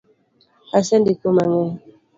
Asendiko 0.77 1.25
mangeny 1.35 1.73